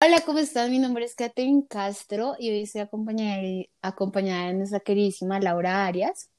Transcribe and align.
Hola, 0.00 0.20
¿cómo 0.24 0.38
estás? 0.38 0.70
Mi 0.70 0.78
nombre 0.78 1.04
es 1.04 1.16
Catherine 1.16 1.66
Castro 1.68 2.36
y 2.38 2.50
hoy 2.50 2.62
estoy 2.62 2.82
acompañada, 2.82 3.42
acompañada 3.82 4.46
de 4.46 4.54
nuestra 4.54 4.78
queridísima 4.78 5.40
Laura 5.40 5.86
Arias. 5.86 6.30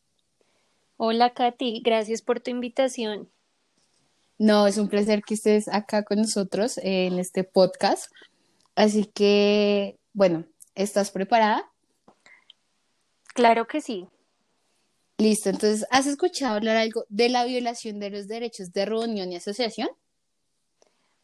Hola, 0.95 1.33
Katy, 1.33 1.81
gracias 1.83 2.21
por 2.21 2.39
tu 2.39 2.51
invitación. 2.51 3.29
No, 4.37 4.65
es 4.65 4.77
un 4.77 4.87
placer 4.87 5.23
que 5.23 5.33
estés 5.33 5.67
acá 5.67 6.03
con 6.03 6.19
nosotros 6.19 6.79
en 6.81 7.19
este 7.19 7.43
podcast. 7.43 8.09
Así 8.75 9.03
que, 9.03 9.99
bueno, 10.13 10.45
¿estás 10.73 11.11
preparada? 11.11 11.69
Claro 13.33 13.67
que 13.67 13.81
sí. 13.81 14.07
Listo, 15.17 15.49
entonces, 15.49 15.85
¿has 15.91 16.07
escuchado 16.07 16.55
hablar 16.55 16.77
algo 16.77 17.03
de 17.09 17.27
la 17.27 17.43
violación 17.43 17.99
de 17.99 18.09
los 18.09 18.29
derechos 18.29 18.71
de 18.71 18.85
reunión 18.85 19.33
y 19.33 19.35
asociación? 19.35 19.89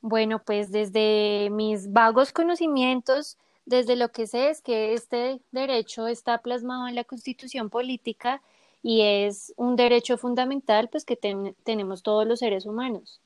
Bueno, 0.07 0.37
pues 0.45 0.71
desde 0.71 1.49
mis 1.49 1.91
vagos 1.91 2.31
conocimientos, 2.31 3.39
desde 3.65 3.95
lo 3.95 4.11
que 4.11 4.27
sé 4.27 4.52
es 4.52 4.61
que 4.61 4.93
este 4.93 5.41
derecho 5.52 6.05
está 6.07 6.43
plasmado 6.43 6.88
en 6.88 6.93
la 6.93 7.05
Constitución 7.05 7.71
política 7.71 8.44
y 8.83 9.02
es 9.02 9.52
un 9.57 9.75
derecho 9.75 10.20
fundamental 10.20 10.89
pues 10.89 11.05
que 11.05 11.17
tenemos 11.63 12.03
todos 12.03 12.27
los 12.27 12.38
seres 12.38 12.67
humanos. 12.67 13.20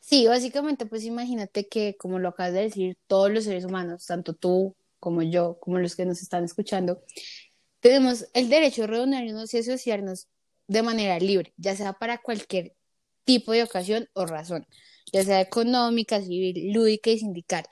Sí, 0.00 0.26
básicamente 0.26 0.86
pues 0.86 1.04
imagínate 1.04 1.68
que 1.68 1.96
como 1.96 2.18
lo 2.18 2.30
acabas 2.30 2.54
de 2.54 2.62
decir, 2.62 2.96
todos 3.06 3.30
los 3.30 3.44
seres 3.44 3.64
humanos, 3.64 4.06
tanto 4.06 4.32
tú 4.34 4.74
como 4.98 5.22
yo, 5.22 5.56
como 5.60 5.78
los 5.78 5.94
que 5.94 6.04
nos 6.04 6.20
están 6.20 6.42
escuchando, 6.42 7.00
tenemos 7.78 8.26
el 8.34 8.48
derecho 8.48 8.80
de 8.82 8.88
reunirnos 8.88 9.54
y 9.54 9.58
asociarnos 9.58 10.26
de 10.66 10.82
manera 10.82 11.20
libre, 11.20 11.54
ya 11.56 11.76
sea 11.76 11.92
para 11.92 12.18
cualquier 12.18 12.74
tipo 13.22 13.52
de 13.52 13.62
ocasión 13.62 14.08
o 14.14 14.26
razón 14.26 14.66
ya 15.12 15.24
sea 15.24 15.40
económica, 15.40 16.20
civil, 16.20 16.72
lúdica 16.72 17.10
y 17.10 17.18
sindical. 17.18 17.64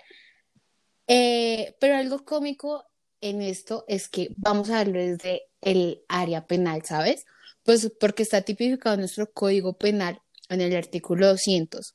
Eh, 1.07 1.77
pero 1.81 1.97
algo 1.97 2.25
cómico 2.25 2.85
en 3.21 3.43
esto 3.43 3.85
es 3.89 4.09
que 4.09 4.31
vamos 4.37 4.71
a 4.71 4.79
verlo 4.79 5.01
desde 5.01 5.43
el 5.61 6.03
área 6.09 6.47
penal, 6.47 6.83
¿sabes? 6.85 7.25
Pues 7.63 7.91
porque 8.01 8.23
está 8.23 8.43
tipificado 8.43 8.97
nuestro 8.97 9.31
código 9.33 9.77
penal 9.79 10.21
en 10.49 10.61
el 10.61 10.77
artículo 10.77 11.29
200. 11.29 11.95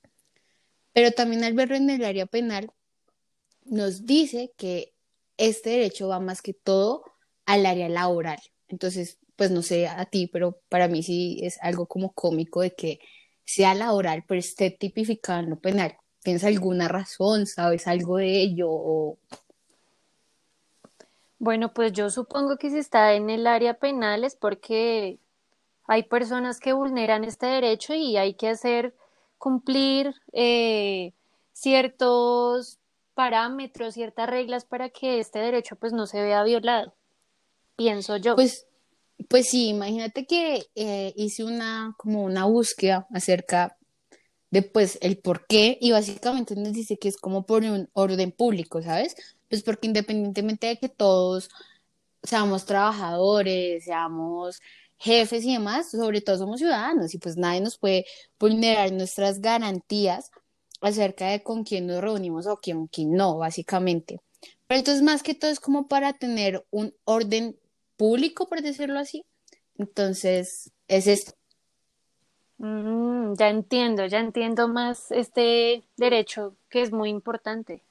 Pero 0.93 1.11
también 1.11 1.43
al 1.43 1.53
verlo 1.53 1.75
en 1.75 1.89
el 1.89 2.03
área 2.03 2.25
penal, 2.25 2.71
nos 3.65 4.05
dice 4.05 4.53
que 4.57 4.93
este 5.37 5.71
derecho 5.71 6.07
va 6.07 6.19
más 6.19 6.41
que 6.41 6.53
todo 6.53 7.03
al 7.45 7.65
área 7.65 7.89
laboral. 7.89 8.39
Entonces, 8.67 9.19
pues 9.35 9.51
no 9.51 9.61
sé 9.61 9.87
a 9.87 10.05
ti, 10.05 10.27
pero 10.27 10.61
para 10.69 10.87
mí 10.87 11.03
sí 11.03 11.39
es 11.43 11.57
algo 11.61 11.87
como 11.87 12.13
cómico 12.13 12.61
de 12.61 12.75
que 12.75 12.99
sea 13.49 13.73
laboral, 13.73 14.23
pero 14.27 14.39
esté 14.39 14.69
tipificado 14.69 15.39
en 15.39 15.49
lo 15.49 15.59
penal. 15.59 15.97
¿Tienes 16.21 16.43
alguna 16.43 16.87
razón? 16.87 17.47
¿Sabes 17.47 17.87
algo 17.87 18.17
de 18.17 18.41
ello? 18.41 19.17
Bueno, 21.39 21.73
pues 21.73 21.91
yo 21.93 22.11
supongo 22.11 22.57
que 22.57 22.69
si 22.69 22.77
está 22.77 23.13
en 23.13 23.31
el 23.31 23.47
área 23.47 23.73
penal 23.73 24.23
es 24.23 24.35
porque 24.35 25.17
hay 25.87 26.03
personas 26.03 26.59
que 26.59 26.73
vulneran 26.73 27.23
este 27.23 27.47
derecho 27.47 27.95
y 27.95 28.17
hay 28.17 28.35
que 28.35 28.49
hacer 28.49 28.93
cumplir 29.39 30.13
eh, 30.31 31.13
ciertos 31.51 32.77
parámetros, 33.15 33.95
ciertas 33.95 34.29
reglas 34.29 34.65
para 34.65 34.89
que 34.89 35.19
este 35.19 35.39
derecho 35.39 35.75
pues 35.75 35.91
no 35.91 36.05
se 36.05 36.21
vea 36.21 36.43
violado, 36.43 36.93
pienso 37.75 38.17
yo. 38.17 38.35
Pues 38.35 38.68
pues 39.27 39.47
sí, 39.49 39.67
imagínate 39.69 40.25
que 40.25 40.63
eh, 40.75 41.13
hice 41.15 41.43
una, 41.43 41.93
como 41.97 42.23
una 42.23 42.45
búsqueda 42.45 43.07
acerca 43.13 43.77
de 44.51 44.63
pues 44.63 44.97
el 45.01 45.19
por 45.19 45.45
qué 45.47 45.77
y 45.79 45.91
básicamente 45.91 46.55
nos 46.55 46.73
dice 46.73 46.97
que 46.97 47.09
es 47.09 47.17
como 47.17 47.45
por 47.45 47.63
un 47.63 47.89
orden 47.93 48.31
público, 48.31 48.81
¿sabes? 48.81 49.15
Pues 49.49 49.63
porque 49.63 49.87
independientemente 49.87 50.67
de 50.67 50.77
que 50.77 50.89
todos 50.89 51.49
seamos 52.23 52.65
trabajadores, 52.65 53.85
seamos 53.85 54.59
jefes 54.97 55.45
y 55.45 55.53
demás, 55.53 55.91
sobre 55.91 56.21
todo 56.21 56.37
somos 56.37 56.59
ciudadanos 56.59 57.13
y 57.13 57.19
pues 57.19 57.37
nadie 57.37 57.61
nos 57.61 57.77
puede 57.77 58.05
vulnerar 58.39 58.91
nuestras 58.91 59.39
garantías 59.39 60.31
acerca 60.81 61.27
de 61.27 61.43
con 61.43 61.63
quién 61.63 61.87
nos 61.87 62.01
reunimos 62.01 62.47
o 62.47 62.59
con 62.59 62.87
quién 62.87 63.13
no, 63.13 63.37
básicamente. 63.37 64.19
Pero 64.67 64.79
entonces 64.79 65.03
más 65.03 65.23
que 65.23 65.35
todo 65.35 65.51
es 65.51 65.59
como 65.59 65.87
para 65.87 66.13
tener 66.13 66.65
un 66.69 66.93
orden 67.05 67.57
público, 67.99 68.47
por 68.47 68.61
decirlo 68.61 68.97
así. 68.97 69.25
Entonces, 69.77 70.71
es 70.87 71.05
esto. 71.05 71.33
Mm, 72.57 73.33
ya 73.35 73.49
entiendo, 73.49 74.05
ya 74.07 74.19
entiendo 74.19 74.67
más 74.69 75.11
este 75.11 75.83
derecho 75.97 76.55
que 76.69 76.81
es 76.81 76.91
muy 76.91 77.09
importante. 77.09 77.83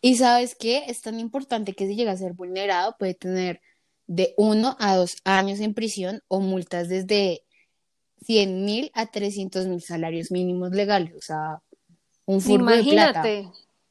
Y 0.00 0.16
sabes 0.16 0.54
qué, 0.54 0.84
es 0.88 1.02
tan 1.02 1.20
importante 1.20 1.74
que 1.74 1.86
si 1.86 1.94
llega 1.94 2.12
a 2.12 2.16
ser 2.16 2.32
vulnerado 2.32 2.96
puede 2.98 3.14
tener 3.14 3.60
de 4.06 4.34
uno 4.36 4.76
a 4.80 4.96
dos 4.96 5.16
años 5.24 5.60
en 5.60 5.74
prisión 5.74 6.22
o 6.28 6.40
multas 6.40 6.88
desde 6.88 7.44
100 8.24 8.64
mil 8.64 8.90
a 8.94 9.06
300 9.06 9.66
mil 9.66 9.80
salarios 9.80 10.30
mínimos 10.30 10.72
legales, 10.72 11.14
o 11.14 11.20
sea, 11.20 11.62
un 12.24 12.40
furgo 12.40 12.70
de 12.70 12.84
plata. 12.84 13.24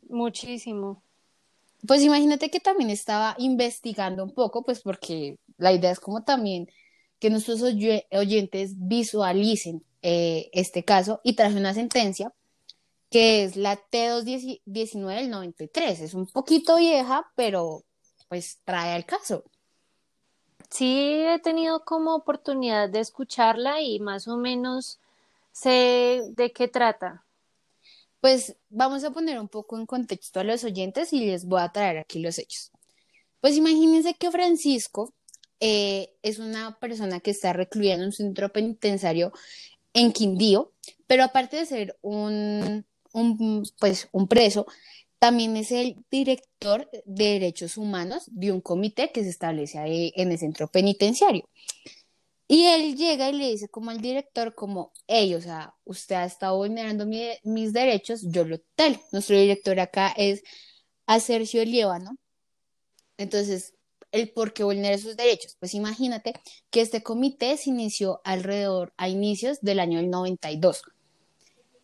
muchísimo. 0.10 1.02
Pues 1.88 2.04
imagínate 2.04 2.52
que 2.52 2.60
también 2.60 2.90
estaba 2.90 3.36
investigando 3.40 4.24
un 4.24 4.34
poco, 4.34 4.64
pues 4.64 4.82
porque 4.82 5.38
la 5.62 5.72
idea 5.72 5.92
es 5.92 6.00
como 6.00 6.24
también 6.24 6.70
que 7.20 7.30
nuestros 7.30 7.62
oyentes 7.62 8.74
visualicen 8.78 9.84
eh, 10.02 10.50
este 10.54 10.84
caso 10.84 11.22
y 11.24 11.34
traje 11.34 11.56
una 11.56 11.76
sentencia 11.76 12.34
que 13.12 13.44
es 13.44 13.56
la 13.58 13.78
T219 13.78 15.16
del 15.16 15.30
93. 15.30 16.00
Es 16.00 16.14
un 16.14 16.26
poquito 16.26 16.78
vieja, 16.78 17.30
pero 17.36 17.84
pues 18.28 18.60
trae 18.64 18.94
al 18.94 19.06
caso. 19.06 19.44
Sí, 20.70 21.22
he 21.22 21.38
tenido 21.40 21.84
como 21.84 22.16
oportunidad 22.16 22.90
de 22.90 23.02
escucharla 23.02 23.82
y 23.82 24.00
más 24.00 24.28
o 24.28 24.38
menos 24.38 25.00
sé 25.52 26.24
de 26.30 26.52
qué 26.54 26.70
trata. 26.70 27.24
Pues 28.22 28.56
vamos 28.70 29.04
a 29.04 29.12
poner 29.12 29.40
un 29.40 29.50
poco 29.50 29.78
en 29.78 29.86
contexto 29.86 30.40
a 30.40 30.44
los 30.44 30.64
oyentes 30.64 31.14
y 31.14 31.26
les 31.26 31.46
voy 31.46 31.62
a 31.62 31.72
traer 31.72 31.98
aquí 31.98 32.20
los 32.20 32.40
hechos. 32.40 32.72
Pues 33.42 33.58
imagínense 33.58 34.14
que 34.14 34.32
Francisco 34.32 35.14
eh, 35.62 36.16
es 36.24 36.40
una 36.40 36.78
persona 36.80 37.20
que 37.20 37.32
está 37.32 37.54
recluida 37.54 37.94
en 37.94 38.02
un 38.02 38.12
centro 38.12 38.52
penitenciario 38.52 39.32
en 39.94 40.12
Quindío, 40.12 40.74
pero 41.08 41.24
aparte 41.24 41.58
de 41.58 41.66
ser 41.66 41.98
un, 42.02 42.86
pues, 43.80 44.10
un 44.12 44.28
preso, 44.28 44.66
también 45.20 45.56
es 45.56 45.72
el 45.72 46.04
director 46.10 46.90
de 47.06 47.26
derechos 47.26 47.78
humanos 47.78 48.24
de 48.28 48.52
un 48.52 48.60
comité 48.60 49.12
que 49.12 49.24
se 49.24 49.30
establece 49.30 49.78
ahí 49.78 50.12
en 50.16 50.32
el 50.32 50.40
centro 50.40 50.68
penitenciario. 50.68 51.48
Y 52.48 52.66
él 52.66 52.98
llega 52.98 53.30
y 53.30 53.34
le 53.34 53.50
dice 53.50 53.70
como 53.70 53.92
al 53.92 54.02
director, 54.02 54.56
como, 54.56 54.92
hey, 55.08 55.36
o 55.36 55.42
sea, 55.42 55.76
usted 55.86 56.16
ha 56.16 56.26
estado 56.26 56.58
vulnerando 56.58 57.06
mis 57.06 57.72
derechos, 57.72 58.24
yo 58.30 58.44
lo 58.44 58.60
tal. 58.76 59.00
Nuestro 59.12 59.38
director 59.38 59.80
acá 59.80 60.14
es 60.18 60.44
Acercio 61.06 61.64
¿no? 62.00 62.18
Entonces, 63.18 63.76
el 64.12 64.32
por 64.32 64.54
qué 64.54 64.64
vulnera 64.64 64.98
sus 64.98 65.16
derechos. 65.16 65.56
Pues 65.60 65.74
imagínate 65.74 66.34
que 66.70 66.82
este 66.82 67.04
comité 67.04 67.58
se 67.58 67.70
inició 67.70 68.22
alrededor 68.24 68.94
a 68.98 69.10
inicios 69.10 69.60
del 69.62 69.80
año 69.80 70.00
del 70.00 70.10
92. 70.10 70.84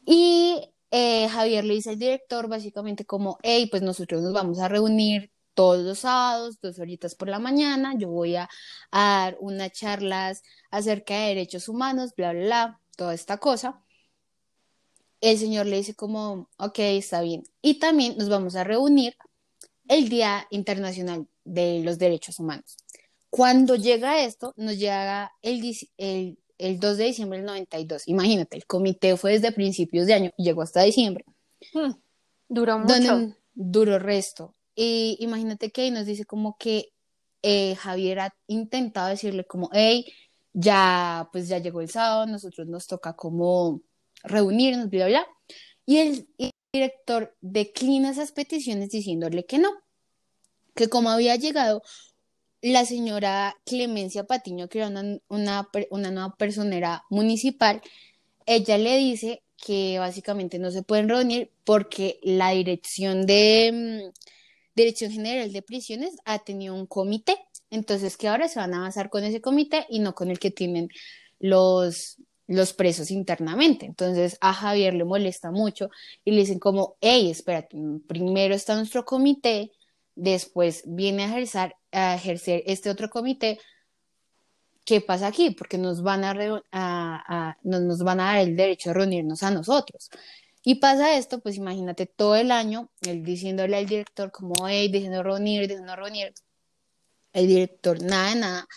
Y 0.05 0.71
eh, 0.91 1.27
Javier 1.29 1.65
le 1.65 1.73
dice 1.75 1.91
al 1.91 1.99
director 1.99 2.47
básicamente 2.47 3.05
como, 3.05 3.37
hey, 3.43 3.67
pues 3.69 3.83
nosotros 3.83 4.21
nos 4.21 4.33
vamos 4.33 4.59
a 4.59 4.67
reunir 4.67 5.31
todos 5.53 5.79
los 5.83 5.99
sábados, 5.99 6.61
dos 6.61 6.79
horitas 6.79 7.15
por 7.15 7.29
la 7.29 7.39
mañana, 7.39 7.95
yo 7.97 8.09
voy 8.09 8.35
a, 8.35 8.47
dar 8.91 9.37
unas 9.39 9.71
charlas 9.71 10.43
acerca 10.69 11.15
de 11.15 11.29
derechos 11.29 11.67
humanos, 11.67 12.13
bla, 12.15 12.31
bla, 12.31 12.45
bla, 12.45 12.81
toda 12.95 13.13
esta 13.15 13.37
cosa. 13.37 13.81
El 15.19 15.37
señor 15.37 15.65
le 15.65 15.77
dice 15.77 15.95
como, 15.95 16.47
ok, 16.57 16.79
está 16.79 17.21
bien. 17.21 17.43
Y 17.61 17.79
también 17.79 18.17
nos 18.17 18.29
vamos 18.29 18.55
a 18.55 18.63
reunir 18.63 19.17
el 19.87 20.09
Día 20.09 20.47
Internacional 20.51 21.27
de 21.47 21.81
los 21.83 21.97
derechos 21.97 22.39
humanos. 22.39 22.77
Cuando 23.29 23.75
llega 23.75 24.23
esto, 24.23 24.53
nos 24.57 24.77
llega 24.77 25.31
el, 25.41 25.75
el, 25.97 26.39
el 26.57 26.79
2 26.79 26.97
de 26.97 27.03
diciembre 27.05 27.39
del 27.39 27.45
92. 27.45 28.07
Imagínate, 28.07 28.57
el 28.57 28.65
comité 28.65 29.17
fue 29.17 29.33
desde 29.33 29.51
principios 29.51 30.07
de 30.07 30.13
año 30.13 30.31
y 30.37 30.43
llegó 30.43 30.61
hasta 30.61 30.83
diciembre. 30.83 31.25
Hmm, 31.73 31.91
duró 32.47 32.79
mucho. 32.79 33.33
duró 33.53 33.99
resto. 33.99 34.55
Y 34.75 35.17
imagínate 35.19 35.71
que 35.71 35.81
ahí 35.81 35.91
nos 35.91 36.05
dice 36.05 36.25
como 36.25 36.57
que 36.57 36.89
eh, 37.41 37.75
Javier 37.75 38.19
ha 38.19 38.35
intentado 38.47 39.09
decirle 39.09 39.45
como, 39.45 39.69
hey, 39.73 40.05
ya, 40.53 41.29
pues 41.31 41.47
ya 41.47 41.59
llegó 41.59 41.81
el 41.81 41.89
sábado, 41.89 42.25
nosotros 42.25 42.67
nos 42.67 42.87
toca 42.87 43.15
como 43.15 43.81
reunirnos, 44.23 44.89
bla, 44.89 45.07
bla. 45.07 45.27
Y 45.85 45.97
el, 45.97 46.29
el 46.37 46.51
director 46.73 47.35
declina 47.41 48.09
esas 48.09 48.31
peticiones 48.31 48.89
diciéndole 48.89 49.45
que 49.45 49.57
no, 49.59 49.69
que 50.77 50.87
como 50.89 51.09
había 51.09 51.35
llegado 51.35 51.83
la 52.61 52.85
señora 52.85 53.55
Clemencia 53.65 54.25
Patiño, 54.25 54.69
que 54.69 54.79
era 54.79 54.87
una, 54.87 55.19
una, 55.29 56.11
nueva 56.11 56.35
personera 56.37 57.03
municipal, 57.09 57.81
ella 58.45 58.77
le 58.77 58.97
dice 58.97 59.43
que 59.57 59.99
básicamente 59.99 60.59
no 60.59 60.71
se 60.71 60.83
pueden 60.83 61.09
reunir 61.09 61.51
porque 61.65 62.19
la 62.23 62.51
dirección 62.51 63.25
de 63.25 64.11
mm, 64.13 64.19
Dirección 64.75 65.11
General 65.11 65.51
de 65.51 65.63
Prisiones 65.63 66.15
ha 66.23 66.39
tenido 66.39 66.75
un 66.75 66.85
comité, 66.85 67.35
entonces 67.71 68.15
que 68.15 68.27
ahora 68.27 68.47
se 68.47 68.59
van 68.59 68.75
a 68.75 68.81
basar 68.81 69.09
con 69.09 69.23
ese 69.23 69.41
comité 69.41 69.85
y 69.89 69.99
no 69.99 70.13
con 70.13 70.29
el 70.29 70.39
que 70.39 70.51
tienen 70.51 70.89
los, 71.39 72.17
los 72.47 72.73
presos 72.73 73.09
internamente. 73.11 73.85
Entonces 73.87 74.37
a 74.39 74.53
Javier 74.53 74.93
le 74.93 75.03
molesta 75.03 75.51
mucho 75.51 75.89
y 76.23 76.31
le 76.31 76.41
dicen 76.41 76.59
como, 76.59 76.95
hey, 77.01 77.31
espérate, 77.31 77.75
primero 78.07 78.53
está 78.53 78.75
nuestro 78.75 79.03
comité, 79.03 79.71
después 80.17 80.83
viene 80.85 81.23
a 81.23 81.27
ejercer, 81.27 81.75
a 81.91 82.15
ejercer 82.15 82.63
este 82.65 82.89
otro 82.89 83.09
comité. 83.09 83.59
¿Qué 84.83 85.01
pasa 85.01 85.27
aquí? 85.27 85.51
Porque 85.51 85.77
nos 85.77 86.01
van 86.01 86.23
a, 86.23 86.33
a, 86.71 87.57
nos 87.63 88.03
van 88.03 88.19
a 88.19 88.25
dar 88.25 88.39
el 88.39 88.55
derecho 88.55 88.89
a 88.89 88.93
reunirnos 88.93 89.43
a 89.43 89.51
nosotros. 89.51 90.09
Y 90.63 90.75
pasa 90.75 91.17
esto, 91.17 91.39
pues 91.39 91.55
imagínate 91.55 92.05
todo 92.05 92.35
el 92.35 92.51
año, 92.51 92.89
él 93.01 93.23
diciéndole 93.23 93.77
al 93.77 93.85
director 93.85 94.31
como, 94.31 94.53
hey, 94.67 94.89
diciendo 94.89 95.23
reunir, 95.23 95.67
diciendo 95.67 95.95
reunir. 95.95 96.33
El 97.33 97.47
director, 97.47 98.01
nada, 98.01 98.35
nada 98.35 98.67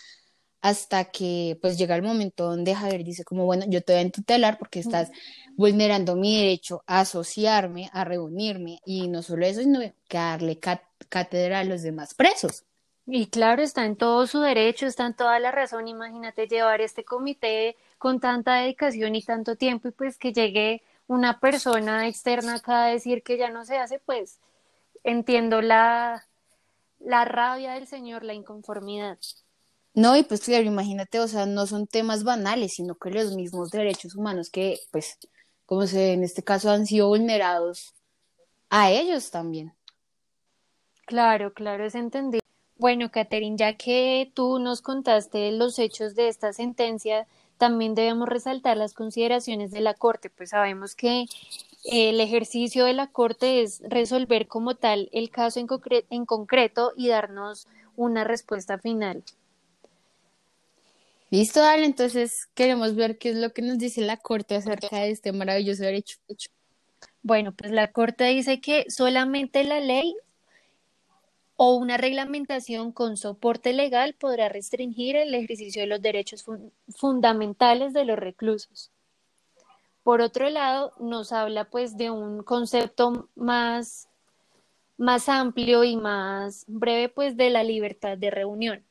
hasta 0.61 1.05
que 1.05 1.57
pues 1.61 1.77
llega 1.77 1.95
el 1.95 2.03
momento 2.03 2.45
donde 2.45 2.75
Javier 2.75 3.03
dice 3.03 3.23
como, 3.23 3.45
bueno, 3.45 3.65
yo 3.67 3.81
te 3.83 3.93
voy 3.93 4.03
a 4.03 4.11
tutelar 4.11 4.57
porque 4.59 4.79
estás 4.79 5.11
vulnerando 5.55 6.15
mi 6.15 6.37
derecho 6.37 6.83
a 6.85 7.01
asociarme, 7.01 7.89
a 7.93 8.03
reunirme 8.05 8.79
y 8.85 9.07
no 9.07 9.23
solo 9.23 9.45
eso, 9.45 9.61
sino 9.61 9.79
que 9.79 10.17
darle 10.17 10.59
cátedra 10.59 11.59
a 11.59 11.63
los 11.63 11.81
demás 11.81 12.13
presos. 12.13 12.63
Y 13.07 13.27
claro, 13.27 13.63
está 13.63 13.85
en 13.85 13.95
todo 13.95 14.27
su 14.27 14.39
derecho, 14.39 14.85
está 14.85 15.07
en 15.07 15.15
toda 15.15 15.39
la 15.39 15.51
razón. 15.51 15.87
Imagínate 15.87 16.47
llevar 16.47 16.81
este 16.81 17.03
comité 17.03 17.75
con 17.97 18.19
tanta 18.19 18.55
dedicación 18.55 19.15
y 19.15 19.23
tanto 19.23 19.55
tiempo 19.55 19.87
y 19.87 19.91
pues 19.91 20.17
que 20.17 20.31
llegue 20.31 20.83
una 21.07 21.39
persona 21.39 22.07
externa 22.07 22.55
acá 22.55 22.85
a 22.85 22.87
decir 22.87 23.23
que 23.23 23.37
ya 23.37 23.49
no 23.49 23.65
se 23.65 23.77
hace, 23.77 23.99
pues 23.99 24.39
entiendo 25.03 25.61
la, 25.61 26.25
la 26.99 27.25
rabia 27.25 27.73
del 27.73 27.87
señor, 27.87 28.23
la 28.23 28.33
inconformidad. 28.33 29.17
No, 29.93 30.15
y 30.15 30.23
pues 30.23 30.41
claro, 30.41 30.63
imagínate, 30.65 31.19
o 31.19 31.27
sea, 31.27 31.45
no 31.45 31.67
son 31.67 31.85
temas 31.85 32.23
banales, 32.23 32.73
sino 32.75 32.95
que 32.95 33.09
los 33.09 33.35
mismos 33.35 33.71
derechos 33.71 34.15
humanos 34.15 34.49
que, 34.49 34.79
pues, 34.91 35.17
como 35.65 35.85
se 35.85 36.13
en 36.13 36.23
este 36.23 36.43
caso 36.43 36.71
han 36.71 36.85
sido 36.85 37.09
vulnerados 37.09 37.93
a 38.69 38.89
ellos 38.89 39.31
también. 39.31 39.73
Claro, 41.05 41.53
claro, 41.53 41.85
es 41.85 41.95
entendido. 41.95 42.41
Bueno, 42.77 43.11
Catherine, 43.11 43.57
ya 43.57 43.75
que 43.77 44.31
tú 44.33 44.59
nos 44.59 44.81
contaste 44.81 45.51
los 45.51 45.77
hechos 45.77 46.15
de 46.15 46.29
esta 46.29 46.53
sentencia, 46.53 47.27
también 47.57 47.93
debemos 47.93 48.27
resaltar 48.27 48.77
las 48.77 48.93
consideraciones 48.93 49.71
de 49.71 49.81
la 49.81 49.93
Corte, 49.93 50.29
pues 50.29 50.51
sabemos 50.51 50.95
que 50.95 51.25
el 51.83 52.19
ejercicio 52.19 52.85
de 52.85 52.93
la 52.93 53.07
Corte 53.07 53.61
es 53.61 53.81
resolver 53.87 54.47
como 54.47 54.75
tal 54.75 55.09
el 55.11 55.29
caso 55.29 55.59
en, 55.59 55.67
en 56.09 56.25
concreto 56.25 56.93
y 56.95 57.09
darnos 57.09 57.67
una 57.95 58.23
respuesta 58.23 58.79
final. 58.79 59.23
Listo, 61.31 61.61
dale, 61.61 61.85
entonces 61.85 62.49
queremos 62.55 62.93
ver 62.93 63.17
qué 63.17 63.29
es 63.29 63.37
lo 63.37 63.53
que 63.53 63.61
nos 63.61 63.77
dice 63.77 64.01
la 64.01 64.17
Corte 64.17 64.53
acerca 64.55 64.97
de 64.97 65.11
este 65.11 65.31
maravilloso 65.31 65.81
derecho. 65.81 66.17
Bueno, 67.23 67.53
pues 67.53 67.71
la 67.71 67.93
Corte 67.93 68.25
dice 68.25 68.59
que 68.59 68.91
solamente 68.91 69.63
la 69.63 69.79
ley 69.79 70.13
o 71.55 71.75
una 71.75 71.95
reglamentación 71.95 72.91
con 72.91 73.15
soporte 73.15 73.71
legal 73.71 74.13
podrá 74.13 74.49
restringir 74.49 75.15
el 75.15 75.33
ejercicio 75.33 75.81
de 75.81 75.87
los 75.87 76.01
derechos 76.01 76.43
fundamentales 76.89 77.93
de 77.93 78.03
los 78.03 78.19
reclusos. 78.19 78.91
Por 80.03 80.19
otro 80.19 80.49
lado, 80.49 80.91
nos 80.99 81.31
habla 81.31 81.63
pues 81.63 81.95
de 81.95 82.09
un 82.09 82.43
concepto 82.43 83.29
más, 83.35 84.09
más 84.97 85.29
amplio 85.29 85.85
y 85.85 85.95
más 85.95 86.65
breve 86.67 87.07
pues 87.07 87.37
de 87.37 87.51
la 87.51 87.63
libertad 87.63 88.17
de 88.17 88.31
reunión 88.31 88.83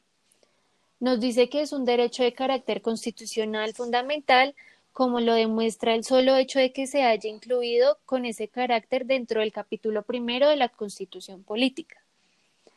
nos 1.00 1.18
dice 1.18 1.48
que 1.48 1.62
es 1.62 1.72
un 1.72 1.84
derecho 1.84 2.22
de 2.22 2.34
carácter 2.34 2.82
constitucional 2.82 3.72
fundamental, 3.74 4.54
como 4.92 5.20
lo 5.20 5.34
demuestra 5.34 5.94
el 5.94 6.04
solo 6.04 6.36
hecho 6.36 6.58
de 6.58 6.72
que 6.72 6.86
se 6.86 7.02
haya 7.02 7.28
incluido 7.28 7.98
con 8.04 8.26
ese 8.26 8.48
carácter 8.48 9.06
dentro 9.06 9.40
del 9.40 9.52
capítulo 9.52 10.02
primero 10.02 10.48
de 10.48 10.56
la 10.56 10.68
Constitución 10.68 11.42
Política. 11.42 11.96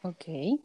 Ok. 0.04 0.60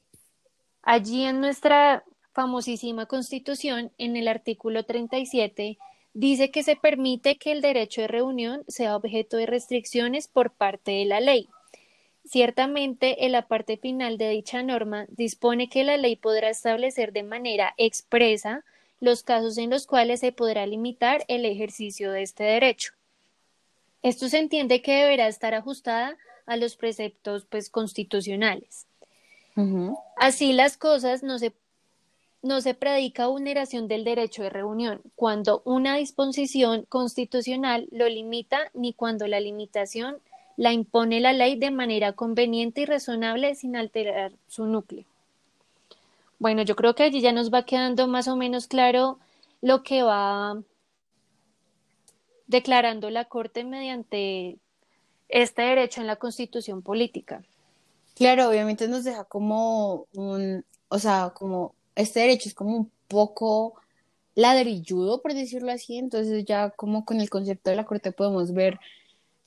Allí 0.83 1.25
en 1.25 1.41
nuestra 1.41 2.05
famosísima 2.33 3.07
Constitución, 3.07 3.91
en 3.99 4.17
el 4.17 4.29
artículo 4.29 4.85
37, 4.85 5.79
dice 6.15 6.51
que 6.51 6.63
se 6.63 6.77
permite 6.77 7.37
que 7.37 7.53
el 7.53 7.61
derecho 7.61 8.03
de 8.03 8.09
reunión 8.09 8.63
sea 8.69 8.97
objeto 8.97 9.37
de 9.37 9.47
restricciones 9.47 10.29
por 10.29 10.53
parte 10.53 10.93
de 10.93 11.05
la 11.05 11.21
ley. 11.21 11.49
Ciertamente, 12.29 13.25
en 13.25 13.33
la 13.33 13.49
parte 13.49 13.79
final 13.79 14.19
de 14.19 14.29
dicha 14.29 14.63
norma 14.63 15.07
dispone 15.09 15.71
que 15.71 15.83
la 15.83 15.97
ley 15.97 16.15
podrá 16.15 16.51
establecer 16.51 17.13
de 17.15 17.23
manera 17.23 17.73
expresa 17.79 18.65
los 19.01 19.23
casos 19.23 19.57
en 19.57 19.71
los 19.71 19.87
cuales 19.87 20.21
se 20.21 20.31
podrá 20.31 20.67
limitar 20.67 21.25
el 21.29 21.47
ejercicio 21.47 22.13
de 22.13 22.23
este 22.23 22.45
derecho. 22.45 22.93
Esto 24.03 24.29
se 24.29 24.41
entiende 24.41 24.83
que 24.83 24.93
deberá 24.93 25.27
estar 25.27 25.55
ajustada 25.55 26.19
a 26.45 26.59
los 26.59 26.77
preceptos 26.77 27.47
pues, 27.49 27.71
constitucionales. 27.71 28.87
Así 30.17 30.53
las 30.53 30.77
cosas 30.77 31.23
no 31.23 31.39
se, 31.39 31.55
no 32.43 32.61
se 32.61 32.75
predica 32.75 33.27
vulneración 33.27 33.89
del 33.89 34.05
derecho 34.05 34.43
de 34.43 34.51
reunión 34.51 35.01
cuando 35.17 35.63
una 35.65 35.97
disposición 35.97 36.85
constitucional 36.91 37.89
lo 37.91 38.07
limita 38.07 38.71
ni 38.75 38.93
cuando 38.93 39.27
la 39.27 39.41
limitación 39.41 40.19
la 40.59 40.73
impone 40.73 41.21
la 41.21 41.33
ley 41.33 41.57
de 41.57 41.71
manera 41.71 42.13
conveniente 42.15 42.81
y 42.81 42.85
razonable 42.85 43.55
sin 43.55 43.77
alterar 43.77 44.33
su 44.49 44.67
núcleo. 44.67 45.05
Bueno, 46.41 46.63
yo 46.63 46.75
creo 46.75 46.97
que 46.97 47.05
allí 47.05 47.21
ya 47.21 47.31
nos 47.31 47.55
va 47.55 47.65
quedando 47.65 48.09
más 48.09 48.27
o 48.27 48.35
menos 48.35 48.67
claro 48.67 49.21
lo 49.63 49.85
que 49.85 50.03
va 50.03 50.61
declarando 52.49 53.09
la 53.09 53.27
Corte 53.27 53.63
mediante 53.63 54.59
este 55.29 55.63
derecho 55.63 56.01
en 56.01 56.09
la 56.09 56.17
constitución 56.17 56.83
política. 56.83 57.45
Claro, 58.17 58.49
obviamente 58.49 58.89
nos 58.89 59.05
deja 59.05 59.23
como 59.25 60.07
un, 60.15 60.65
o 60.89 60.99
sea, 60.99 61.33
como 61.37 61.73
este 61.95 62.19
derecho 62.19 62.49
es 62.49 62.55
como 62.55 62.77
un 62.77 62.91
poco 63.07 63.75
ladrilludo, 64.35 65.23
por 65.23 65.35
decirlo 65.35 65.71
así, 65.71 65.99
entonces 65.99 66.45
ya 66.45 66.71
como 66.71 67.05
con 67.05 67.21
el 67.21 67.31
concepto 67.31 67.71
de 67.71 67.77
la 67.77 67.87
Corte 67.87 68.11
podemos 68.11 68.53
ver 68.53 68.81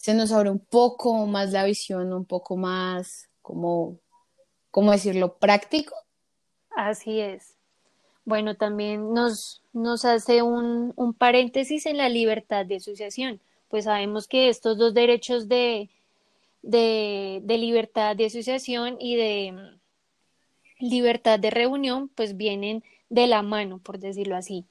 se 0.01 0.15
nos 0.15 0.31
abre 0.31 0.49
un 0.49 0.57
poco 0.57 1.27
más 1.27 1.51
la 1.51 1.63
visión, 1.63 2.11
un 2.11 2.25
poco 2.25 2.57
más, 2.57 3.29
como, 3.43 3.99
¿cómo 4.71 4.91
decirlo?, 4.91 5.37
práctico. 5.37 5.95
Así 6.75 7.19
es. 7.19 7.55
Bueno, 8.25 8.55
también 8.55 9.13
nos, 9.13 9.61
nos 9.73 10.03
hace 10.03 10.41
un, 10.41 10.91
un 10.95 11.13
paréntesis 11.13 11.85
en 11.85 11.97
la 11.97 12.09
libertad 12.09 12.65
de 12.65 12.77
asociación, 12.77 13.41
pues 13.69 13.85
sabemos 13.85 14.27
que 14.27 14.49
estos 14.49 14.79
dos 14.79 14.95
derechos 14.95 15.47
de, 15.47 15.91
de, 16.63 17.41
de 17.43 17.57
libertad 17.59 18.15
de 18.15 18.25
asociación 18.25 18.97
y 18.99 19.15
de 19.17 19.51
mm, 19.51 20.85
libertad 20.89 21.37
de 21.37 21.51
reunión, 21.51 22.09
pues 22.09 22.37
vienen 22.37 22.83
de 23.09 23.27
la 23.27 23.43
mano, 23.43 23.77
por 23.77 23.99
decirlo 23.99 24.35
así. 24.35 24.65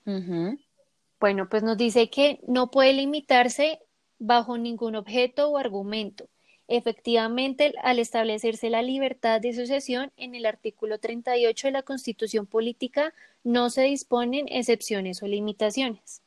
Bueno, 1.21 1.49
pues 1.49 1.63
nos 1.63 1.77
dice 1.77 2.11
que 2.11 2.41
no 2.49 2.73
puede 2.73 2.95
limitarse 2.95 3.79
bajo 4.21 4.59
ningún 4.59 4.95
objeto 4.95 5.49
o 5.49 5.59
argumento. 5.59 6.29
Efectivamente, 6.69 7.75
al 7.83 7.99
establecerse 7.99 8.71
la 8.71 8.83
libertad 8.83 9.41
de 9.41 9.51
asociación 9.51 10.13
en 10.17 10.37
el 10.37 10.47
artículo 10.47 10.99
38 10.99 11.67
de 11.67 11.73
la 11.73 11.83
Constitución 11.83 12.47
Política, 12.47 13.13
no 13.43 13.71
se 13.71 13.83
disponen 13.83 14.47
excepciones 14.49 15.21
o 15.25 15.27
limitaciones. 15.27 16.23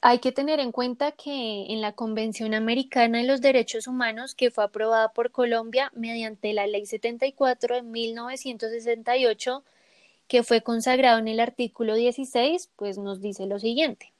Hay 0.00 0.18
que 0.18 0.32
tener 0.32 0.60
en 0.60 0.72
cuenta 0.72 1.12
que 1.12 1.66
en 1.68 1.80
la 1.80 1.92
Convención 1.92 2.54
Americana 2.54 3.18
de 3.18 3.24
los 3.24 3.40
Derechos 3.40 3.86
Humanos, 3.86 4.34
que 4.34 4.50
fue 4.50 4.64
aprobada 4.64 5.12
por 5.12 5.30
Colombia 5.30 5.92
mediante 5.94 6.52
la 6.54 6.66
Ley 6.66 6.86
74 6.86 7.76
de 7.76 7.82
1968, 7.82 9.62
que 10.26 10.42
fue 10.42 10.62
consagrado 10.62 11.18
en 11.18 11.28
el 11.28 11.38
artículo 11.38 11.94
16, 11.94 12.70
pues 12.76 12.98
nos 12.98 13.20
dice 13.20 13.46
lo 13.46 13.58
siguiente. 13.58 14.11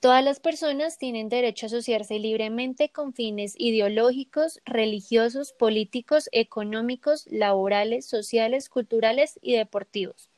Todas 0.00 0.22
las 0.22 0.40
personas 0.40 0.98
tienen 0.98 1.30
derecho 1.30 1.66
a 1.66 1.68
asociarse 1.68 2.18
libremente 2.18 2.90
con 2.90 3.14
fines 3.14 3.54
ideológicos, 3.56 4.60
religiosos, 4.66 5.54
políticos, 5.54 6.28
económicos, 6.32 7.26
laborales, 7.30 8.04
sociales, 8.04 8.68
culturales 8.68 9.38
y 9.40 9.54
deportivos. 9.54 10.28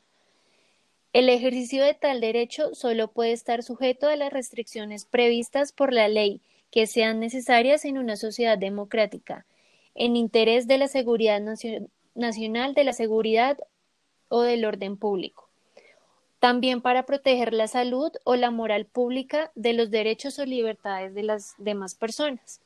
El 1.13 1.29
ejercicio 1.29 1.83
de 1.83 1.95
tal 1.95 2.21
derecho 2.21 2.75
solo 2.75 3.09
puede 3.09 3.33
estar 3.33 3.65
sujeto 3.65 4.09
a 4.09 4.15
las 4.15 4.33
restricciones 4.33 5.07
previstas 5.07 5.73
por 5.73 5.93
la 5.93 6.07
ley 6.07 6.41
que 6.71 6.87
sean 6.87 7.19
necesarias 7.19 7.85
en 7.85 7.99
una 7.99 8.15
sociedad 8.15 8.59
democrática, 8.59 9.45
en 9.97 10.15
interés 10.15 10.69
de 10.69 10.79
la 10.79 10.87
seguridad 10.87 11.41
nacional, 12.15 12.75
de 12.75 12.85
la 12.85 12.93
seguridad 12.93 13.59
o 14.29 14.43
del 14.43 14.65
orden 14.65 14.97
público 14.97 15.48
también 16.39 16.81
para 16.81 17.05
proteger 17.05 17.53
la 17.53 17.69
salud 17.69 18.13
o 18.25 18.37
la 18.37 18.51
moral 18.51 18.87
pública 18.87 19.51
de 19.55 19.73
los 19.73 19.91
derechos 19.91 20.39
o 20.39 20.45
libertades 20.45 21.15
de 21.15 21.23
las 21.23 21.55
demás 21.59 21.95
personas. 21.95 22.61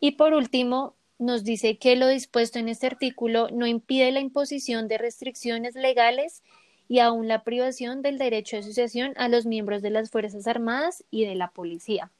Y 0.00 0.12
por 0.12 0.34
último, 0.34 0.94
nos 1.18 1.44
dice 1.44 1.78
que 1.78 1.96
lo 1.96 2.08
dispuesto 2.08 2.58
en 2.58 2.68
este 2.68 2.86
artículo 2.86 3.48
no 3.50 3.66
impide 3.66 4.12
la 4.12 4.20
imposición 4.20 4.88
de 4.88 4.98
restricciones 4.98 5.74
legales 5.74 6.42
y 6.88 6.98
aún 6.98 7.28
la 7.28 7.44
privación 7.44 8.02
del 8.02 8.18
derecho 8.18 8.56
de 8.56 8.60
asociación 8.60 9.14
a 9.16 9.28
los 9.28 9.46
miembros 9.46 9.80
de 9.80 9.90
las 9.90 10.10
Fuerzas 10.10 10.46
Armadas 10.46 11.04
y 11.10 11.24
de 11.24 11.34
la 11.34 11.48
policía. 11.48 12.10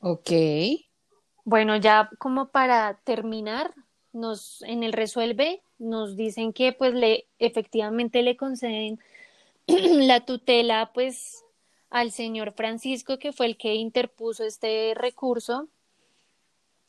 Ok. 0.00 0.30
Bueno, 1.44 1.76
ya 1.76 2.10
como 2.18 2.48
para 2.48 2.98
terminar, 3.04 3.72
nos 4.12 4.62
en 4.62 4.82
el 4.82 4.92
resuelve 4.92 5.62
nos 5.78 6.16
dicen 6.16 6.52
que 6.52 6.72
pues 6.72 6.94
le 6.94 7.26
efectivamente 7.38 8.22
le 8.22 8.36
conceden 8.36 8.98
la 10.06 10.24
tutela 10.24 10.90
pues 10.92 11.44
al 11.90 12.12
señor 12.12 12.52
Francisco 12.52 13.18
que 13.18 13.32
fue 13.32 13.46
el 13.46 13.56
que 13.56 13.74
interpuso 13.74 14.44
este 14.44 14.92
recurso 14.94 15.68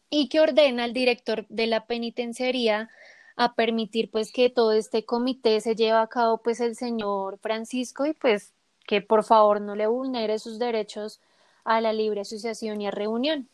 y 0.10 0.30
que 0.30 0.40
ordena 0.40 0.86
al 0.86 0.94
director 0.94 1.46
de 1.50 1.68
la 1.68 1.86
penitenciaría 1.86 2.90
a 3.36 3.54
permitir 3.54 4.10
pues 4.10 4.32
que 4.32 4.50
todo 4.50 4.72
este 4.72 5.06
comité 5.06 5.62
se 5.62 5.76
lleve 5.76 5.98
a 5.98 6.08
cabo 6.08 6.40
pues 6.40 6.60
el 6.60 6.76
señor 6.76 7.38
Francisco 7.40 8.06
y 8.06 8.14
pues 8.14 8.54
que 8.88 9.02
por 9.02 9.24
favor 9.24 9.62
no 9.62 9.76
le 9.76 9.86
vulnere 9.86 10.40
sus 10.40 10.58
derechos 10.58 11.20
a 11.64 11.82
la 11.82 11.94
libre 11.94 12.22
asociación 12.22 12.82
y 12.82 12.88
a 12.88 12.92
reunión. 12.92 13.50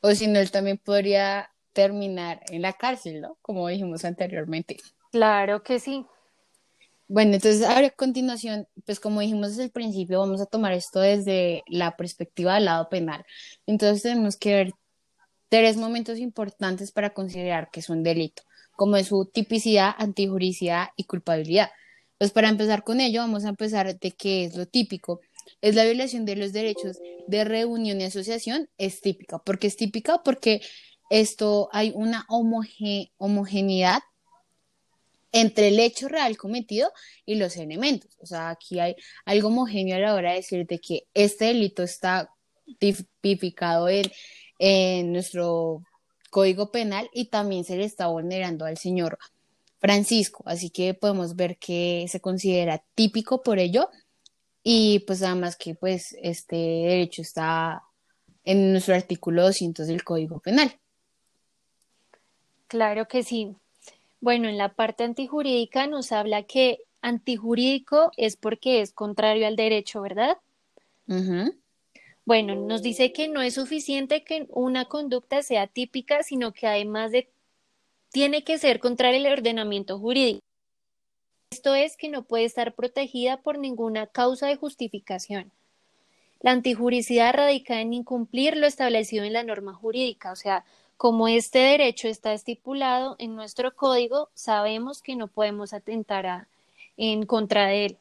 O 0.00 0.10
si 0.12 0.26
no, 0.26 0.40
él 0.40 0.50
también 0.50 0.78
podría 0.78 1.50
terminar 1.74 2.40
en 2.48 2.62
la 2.62 2.72
cárcel, 2.72 3.20
¿no? 3.20 3.36
Como 3.42 3.68
dijimos 3.68 4.04
anteriormente. 4.04 4.78
Claro 5.12 5.62
que 5.62 5.78
sí. 5.78 6.06
Bueno, 7.12 7.34
entonces 7.34 7.64
ahora 7.64 7.88
a 7.88 7.90
continuación, 7.90 8.68
pues 8.86 9.00
como 9.00 9.20
dijimos 9.20 9.48
desde 9.48 9.64
el 9.64 9.72
principio, 9.72 10.20
vamos 10.20 10.40
a 10.40 10.46
tomar 10.46 10.72
esto 10.74 11.00
desde 11.00 11.64
la 11.66 11.96
perspectiva 11.96 12.54
del 12.54 12.66
lado 12.66 12.88
penal. 12.88 13.24
Entonces 13.66 14.02
tenemos 14.02 14.36
que 14.36 14.54
ver 14.54 14.72
tres 15.48 15.76
momentos 15.76 16.18
importantes 16.20 16.92
para 16.92 17.10
considerar 17.12 17.68
que 17.72 17.80
es 17.80 17.90
un 17.90 18.04
delito, 18.04 18.44
como 18.76 18.96
es 18.96 19.08
su 19.08 19.24
tipicidad, 19.24 19.92
antijuricidad 19.98 20.90
y 20.94 21.02
culpabilidad. 21.02 21.70
Pues 22.16 22.30
para 22.30 22.48
empezar 22.48 22.84
con 22.84 23.00
ello, 23.00 23.22
vamos 23.22 23.44
a 23.44 23.48
empezar 23.48 23.98
de 23.98 24.12
qué 24.12 24.44
es 24.44 24.54
lo 24.54 24.66
típico. 24.66 25.20
Es 25.62 25.74
la 25.74 25.84
violación 25.84 26.24
de 26.24 26.36
los 26.36 26.52
derechos 26.52 26.96
de 27.26 27.42
reunión 27.42 28.00
y 28.00 28.04
asociación, 28.04 28.68
es 28.78 29.00
típica. 29.00 29.40
¿Por 29.40 29.58
qué 29.58 29.66
es 29.66 29.76
típica? 29.76 30.22
Porque 30.22 30.60
esto 31.10 31.70
hay 31.72 31.90
una 31.92 32.24
homogeneidad 32.28 34.00
entre 35.32 35.68
el 35.68 35.78
hecho 35.78 36.08
real 36.08 36.36
cometido 36.36 36.92
y 37.24 37.36
los 37.36 37.56
elementos. 37.56 38.16
O 38.20 38.26
sea, 38.26 38.50
aquí 38.50 38.80
hay 38.80 38.96
algo 39.24 39.48
homogéneo 39.48 39.96
a 39.96 40.00
la 40.00 40.14
hora 40.14 40.30
de 40.30 40.36
decirte 40.36 40.80
que 40.80 41.04
este 41.14 41.46
delito 41.46 41.82
está 41.82 42.30
tipificado 42.78 43.88
en 43.88 45.12
nuestro 45.12 45.82
Código 46.30 46.70
Penal 46.70 47.10
y 47.12 47.26
también 47.26 47.64
se 47.64 47.76
le 47.76 47.84
está 47.84 48.06
vulnerando 48.06 48.64
al 48.64 48.78
señor 48.78 49.18
Francisco. 49.78 50.44
Así 50.46 50.70
que 50.70 50.94
podemos 50.94 51.36
ver 51.36 51.58
que 51.58 52.06
se 52.08 52.20
considera 52.20 52.84
típico 52.94 53.42
por 53.42 53.58
ello 53.58 53.88
y 54.62 55.00
pues 55.00 55.22
además 55.22 55.56
que 55.56 55.74
pues 55.74 56.16
este 56.22 56.56
derecho 56.56 57.22
está 57.22 57.82
en 58.44 58.72
nuestro 58.72 58.94
artículo 58.94 59.42
200 59.42 59.86
del 59.86 60.04
Código 60.04 60.40
Penal. 60.40 60.78
Claro 62.68 63.08
que 63.08 63.22
sí. 63.22 63.56
Bueno, 64.20 64.48
en 64.48 64.58
la 64.58 64.74
parte 64.74 65.04
antijurídica 65.04 65.86
nos 65.86 66.12
habla 66.12 66.42
que 66.42 66.80
antijurídico 67.00 68.12
es 68.16 68.36
porque 68.36 68.82
es 68.82 68.92
contrario 68.92 69.46
al 69.46 69.56
derecho, 69.56 70.02
¿verdad? 70.02 70.36
Bueno, 72.26 72.54
nos 72.54 72.82
dice 72.82 73.12
que 73.12 73.28
no 73.28 73.40
es 73.42 73.54
suficiente 73.54 74.22
que 74.22 74.46
una 74.50 74.84
conducta 74.84 75.42
sea 75.42 75.66
típica, 75.66 76.22
sino 76.22 76.52
que 76.52 76.66
además 76.66 77.10
de 77.12 77.30
tiene 78.12 78.44
que 78.44 78.58
ser 78.58 78.80
contra 78.80 79.10
el 79.10 79.26
ordenamiento 79.26 79.98
jurídico. 79.98 80.40
Esto 81.50 81.74
es 81.74 81.96
que 81.96 82.08
no 82.08 82.22
puede 82.22 82.44
estar 82.44 82.74
protegida 82.74 83.38
por 83.38 83.58
ninguna 83.58 84.06
causa 84.06 84.46
de 84.48 84.56
justificación. 84.56 85.50
La 86.40 86.52
antijuricidad 86.52 87.34
radica 87.34 87.80
en 87.80 87.92
incumplir 87.92 88.56
lo 88.56 88.66
establecido 88.66 89.24
en 89.24 89.32
la 89.32 89.42
norma 89.42 89.74
jurídica, 89.74 90.32
o 90.32 90.36
sea, 90.36 90.64
como 91.00 91.28
este 91.28 91.60
derecho 91.60 92.08
está 92.08 92.34
estipulado 92.34 93.16
en 93.18 93.34
nuestro 93.34 93.74
código, 93.74 94.28
sabemos 94.34 95.00
que 95.00 95.16
no 95.16 95.28
podemos 95.28 95.72
atentar 95.72 96.46
en 96.98 97.24
contra 97.24 97.68
de 97.68 97.86
él. 97.86 97.98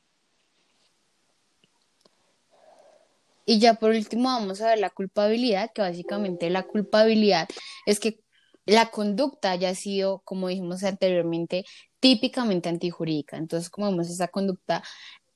Y 3.46 3.60
ya 3.60 3.76
por 3.76 3.92
último 3.92 4.24
vamos 4.26 4.60
a 4.60 4.68
ver 4.68 4.80
la 4.80 4.90
culpabilidad, 4.90 5.72
que 5.74 5.82
básicamente 5.82 6.50
la 6.50 6.64
culpabilidad 6.64 7.48
es 7.86 8.02
que 8.02 8.20
la 8.66 8.92
conducta 8.92 9.52
haya 9.52 9.74
sido, 9.76 10.20
como 10.26 10.50
dijimos 10.50 10.84
anteriormente, 10.84 11.64
típicamente 12.02 12.68
antijurídica. 12.68 13.38
Entonces, 13.38 13.70
como 13.70 13.90
vemos, 13.90 14.10
esa 14.10 14.28
conducta 14.28 14.84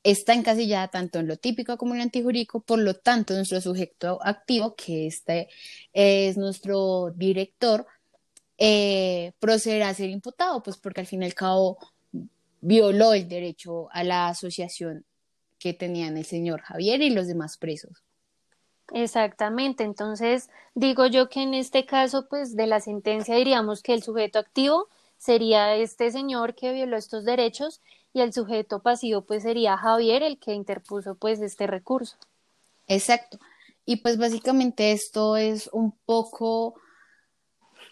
está 0.03 0.33
encasillada 0.33 0.89
tanto 0.89 1.19
en 1.19 1.27
lo 1.27 1.37
típico 1.37 1.77
como 1.77 1.93
en 1.93 1.99
lo 1.99 2.03
antijurídico, 2.03 2.59
por 2.59 2.79
lo 2.79 2.93
tanto, 2.95 3.33
nuestro 3.33 3.61
sujeto 3.61 4.19
activo, 4.21 4.75
que 4.75 5.07
este 5.07 5.47
es 5.93 6.37
nuestro 6.37 7.11
director, 7.15 7.87
eh, 8.57 9.33
procederá 9.39 9.89
a 9.89 9.93
ser 9.93 10.09
imputado, 10.09 10.61
pues 10.61 10.77
porque 10.77 11.01
al 11.01 11.07
fin 11.07 11.23
y 11.23 11.25
al 11.25 11.33
cabo 11.33 11.77
violó 12.61 13.13
el 13.13 13.27
derecho 13.27 13.89
a 13.91 14.03
la 14.03 14.27
asociación 14.27 15.05
que 15.57 15.73
tenían 15.73 16.17
el 16.17 16.25
señor 16.25 16.61
Javier 16.61 17.01
y 17.01 17.09
los 17.09 17.27
demás 17.27 17.57
presos. 17.57 18.03
Exactamente, 18.91 19.83
entonces 19.83 20.49
digo 20.75 21.07
yo 21.07 21.29
que 21.29 21.41
en 21.41 21.53
este 21.53 21.85
caso, 21.85 22.27
pues 22.27 22.55
de 22.55 22.67
la 22.67 22.81
sentencia 22.81 23.35
diríamos 23.35 23.81
que 23.81 23.93
el 23.93 24.03
sujeto 24.03 24.39
activo 24.39 24.89
sería 25.17 25.75
este 25.75 26.11
señor 26.11 26.53
que 26.53 26.73
violó 26.73 26.97
estos 26.97 27.23
derechos 27.23 27.81
y 28.13 28.21
el 28.21 28.33
sujeto 28.33 28.81
pasivo 28.81 29.21
pues 29.21 29.43
sería 29.43 29.77
Javier 29.77 30.23
el 30.23 30.37
que 30.37 30.53
interpuso 30.53 31.15
pues 31.15 31.41
este 31.41 31.67
recurso. 31.67 32.15
Exacto. 32.87 33.39
Y 33.85 33.97
pues 33.97 34.17
básicamente 34.17 34.91
esto 34.91 35.35
es 35.35 35.69
un 35.73 35.91
poco 36.05 36.75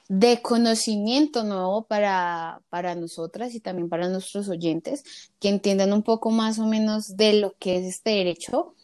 de 0.07 0.41
conocimiento 0.41 1.43
nuevo 1.43 1.83
para, 1.83 2.61
para 2.69 2.95
nosotras 2.95 3.55
y 3.55 3.61
también 3.61 3.89
para 3.89 4.09
nuestros 4.09 4.49
oyentes, 4.49 5.31
que 5.39 5.49
entiendan 5.49 5.93
un 5.93 6.03
poco 6.03 6.31
más 6.31 6.59
o 6.59 6.65
menos 6.65 7.15
de 7.15 7.33
lo 7.33 7.55
que 7.57 7.77
es 7.77 7.85
este 7.85 8.11
derecho. 8.11 8.75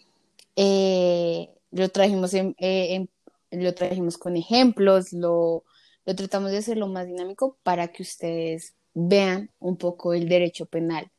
Eh, 0.56 1.50
lo 1.72 1.89
trajimos, 1.89 2.34
eh, 2.34 3.08
lo 3.51 3.74
trajimos 3.74 4.17
con 4.17 4.38
ejemplos, 4.38 5.12
lo, 5.12 5.63
lo 6.06 6.15
tratamos 6.15 6.51
de 6.51 6.58
hacer 6.60 6.77
lo 6.77 6.88
más 6.88 7.08
dinámico 7.08 7.58
para 7.62 7.89
que 7.89 8.03
ustedes 8.03 8.74
vean 8.94 9.51
un 9.60 9.77
poco 9.77 10.13
el 10.13 10.29
derecho 10.29 10.65
penal. 10.65 11.12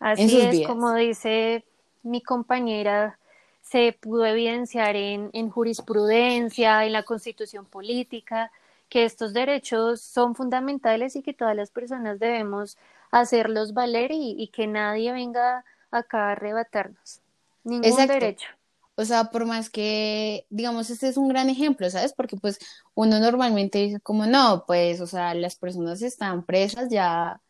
Así 0.00 0.40
es, 0.40 0.66
como 0.66 0.94
dice 0.94 1.64
mi 2.02 2.22
compañera, 2.22 3.18
se 3.62 3.92
pudo 3.92 4.24
evidenciar 4.24 4.96
en, 4.96 5.30
en 5.32 5.50
jurisprudencia, 5.50 6.84
en 6.84 6.92
la 6.92 7.02
constitución 7.02 7.66
política, 7.66 8.50
que 8.88 9.04
estos 9.04 9.32
derechos 9.32 10.00
son 10.00 10.34
fundamentales 10.34 11.16
y 11.16 11.22
que 11.22 11.34
todas 11.34 11.54
las 11.54 11.70
personas 11.70 12.18
debemos 12.18 12.78
hacerlos 13.10 13.74
valer 13.74 14.10
y, 14.12 14.48
que 14.48 14.66
nadie 14.66 15.12
venga 15.12 15.64
acá 15.90 16.28
a 16.28 16.32
arrebatarnos 16.32 17.20
ningún 17.64 18.06
derecho. 18.06 18.48
O 18.94 19.04
sea, 19.04 19.24
por 19.24 19.46
más 19.46 19.70
que, 19.70 20.44
digamos, 20.50 20.90
este 20.90 21.08
es 21.08 21.16
un 21.16 21.28
gran 21.28 21.48
ejemplo, 21.48 21.88
¿sabes? 21.88 22.12
Porque 22.12 22.36
pues 22.36 22.58
uno 22.94 23.20
normalmente 23.20 23.78
dice 23.78 24.00
como, 24.00 24.26
no, 24.26 24.64
pues, 24.66 25.00
o 25.00 25.06
sea, 25.06 25.34
las 25.34 25.54
personas 25.54 26.02
están 26.02 26.44
presas, 26.44 26.88
ya, 26.90 27.40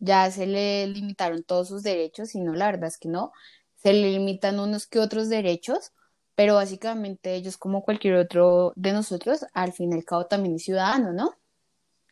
ya 0.00 0.30
se 0.30 0.46
le 0.46 0.86
limitaron 0.88 1.42
todos 1.44 1.68
sus 1.68 1.82
derechos, 1.82 2.34
y 2.34 2.40
no, 2.40 2.54
la 2.54 2.66
verdad 2.66 2.88
es 2.88 2.98
que 2.98 3.08
no, 3.08 3.32
se 3.76 3.92
le 3.92 4.10
limitan 4.10 4.58
unos 4.58 4.86
que 4.86 4.98
otros 4.98 5.28
derechos, 5.28 5.92
pero 6.34 6.54
básicamente 6.54 7.34
ellos 7.34 7.56
como 7.56 7.82
cualquier 7.82 8.14
otro 8.16 8.72
de 8.76 8.92
nosotros, 8.92 9.46
al 9.52 9.72
fin 9.72 9.92
y 9.92 9.94
al 9.94 10.04
cabo 10.04 10.26
también 10.26 10.56
es 10.56 10.64
ciudadano, 10.64 11.12
¿no? 11.12 11.34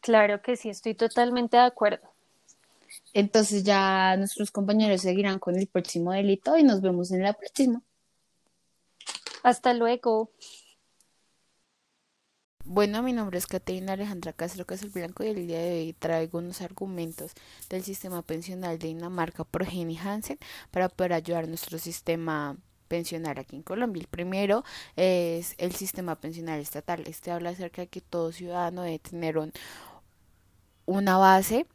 Claro 0.01 0.43
que 0.43 0.57
sí, 0.57 0.69
estoy 0.69 0.95
totalmente 0.95 1.57
de 1.57 1.65
acuerdo. 1.65 2.09
Entonces 3.13 3.65
ya 3.65 4.17
nuestros 4.17 4.51
compañeros 4.51 5.03
seguirán 5.03 5.39
con 5.39 5.57
el 5.57 5.67
próximo 5.67 6.13
delito 6.13 6.57
y 6.57 6.63
nos 6.63 6.81
vemos 6.81 7.11
en 7.11 7.23
la 7.23 7.33
próxima. 7.33 7.83
Hasta 9.43 9.73
luego. 9.75 10.31
Bueno, 12.71 13.03
mi 13.03 13.15
nombre 13.15 13.39
es 13.39 13.47
Caterina 13.47 13.95
Alejandra 13.95 14.35
Castro 14.35 14.67
Blanco 14.93 15.25
y 15.25 15.29
el 15.29 15.47
día 15.47 15.59
de 15.59 15.81
hoy 15.81 15.95
traigo 15.95 16.37
unos 16.39 16.61
argumentos 16.61 17.33
del 17.71 17.83
sistema 17.83 18.21
pensional 18.21 18.79
de 18.79 18.89
Dinamarca 18.89 19.45
por 19.45 19.65
Jenny 19.65 19.97
Hansen 19.97 20.39
para 20.71 20.91
poder 20.91 21.15
ayudar 21.15 21.45
a 21.45 21.47
nuestro 21.47 21.79
sistema 21.79 22.59
pensional 22.87 23.39
aquí 23.39 23.57
en 23.57 23.63
Colombia. 23.63 24.03
El 24.03 24.07
primero 24.09 24.65
es 24.97 25.55
el 25.57 25.75
sistema 25.75 26.17
pensional 26.17 26.61
estatal. 26.61 27.05
Este 27.07 27.31
habla 27.31 27.51
acerca 27.51 27.81
de 27.81 27.89
que 27.89 28.03
todo 28.03 28.33
ciudadano 28.33 28.83
debe 28.83 28.99
tener 28.99 29.39
una 30.85 31.17
base 31.17 31.67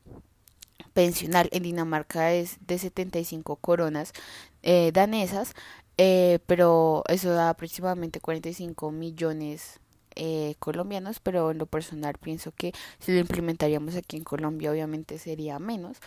pensional. 0.93 1.49
En 1.53 1.63
Dinamarca 1.63 2.33
es 2.33 2.59
de 2.67 2.77
75 2.77 3.55
coronas 3.55 4.13
eh, 4.61 4.91
danesas, 4.93 5.55
eh, 5.97 6.37
pero 6.45 7.03
eso 7.07 7.31
da 7.31 7.49
aproximadamente 7.49 8.19
45 8.19 8.91
millones 8.91 9.79
eh, 10.15 10.55
colombianos, 10.59 11.19
pero 11.19 11.51
en 11.51 11.57
lo 11.57 11.65
personal 11.65 12.15
pienso 12.19 12.51
que 12.51 12.73
si 12.99 13.11
lo 13.11 13.19
implementaríamos 13.19 13.95
aquí 13.95 14.17
en 14.17 14.23
Colombia 14.23 14.71
obviamente 14.71 15.17
sería 15.19 15.59
menos 15.59 15.97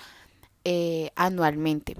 anualmente. 1.15 1.97